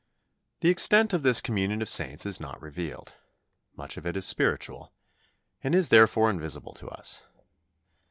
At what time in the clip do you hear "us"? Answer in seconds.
6.89-7.21